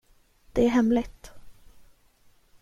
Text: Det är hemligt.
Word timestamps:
Det 0.53 0.65
är 0.65 0.67
hemligt. 0.69 1.31